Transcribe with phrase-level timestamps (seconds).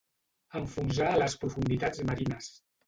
[0.61, 2.55] Enfonsar a les profunditats marines.